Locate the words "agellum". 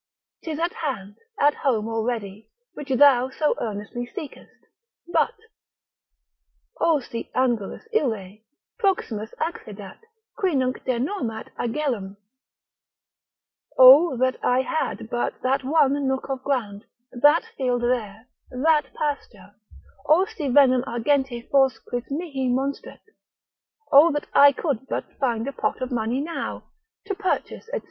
11.59-12.17